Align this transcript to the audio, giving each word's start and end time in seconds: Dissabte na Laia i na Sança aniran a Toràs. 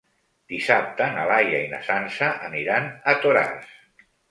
Dissabte 0.53 1.09
na 1.17 1.25
Laia 1.33 1.59
i 1.67 1.67
na 1.75 1.83
Sança 1.89 2.31
aniran 2.51 2.91
a 3.15 3.19
Toràs. 3.27 3.73